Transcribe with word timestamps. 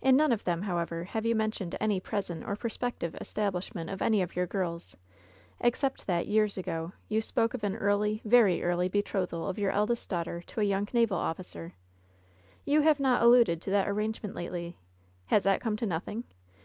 "In 0.00 0.16
none 0.16 0.30
of 0.30 0.44
them, 0.44 0.62
however, 0.62 1.02
have 1.02 1.26
you 1.26 1.34
mentioned 1.34 1.74
any 1.80 1.98
present 1.98 2.44
or 2.46 2.54
prospective 2.54 3.16
establishment 3.16 3.90
of 3.90 4.00
any 4.00 4.22
of 4.22 4.36
your 4.36 4.46
girls, 4.46 4.96
except 5.60 6.06
that, 6.06 6.28
years 6.28 6.56
ago, 6.56 6.92
you 7.08 7.20
spoke 7.20 7.52
of 7.52 7.64
an 7.64 7.74
early, 7.74 8.22
very 8.24 8.62
early 8.62 8.88
betrothal 8.88 9.48
of 9.48 9.58
your 9.58 9.72
eldest 9.72 10.08
daughter 10.08 10.40
to 10.46 10.60
a 10.60 10.62
young 10.62 10.86
naval 10.92 11.18
oflSr 11.18 11.46
cer. 11.46 11.72
You 12.64 12.82
have 12.82 13.00
not 13.00 13.22
alluded 13.24 13.60
to 13.62 13.70
that 13.70 13.88
arrangement 13.88 14.36
lately. 14.36 14.76
Has 15.26 15.42
that 15.42 15.60
come 15.60 15.76
to 15.78 15.84
nothing 15.86 16.22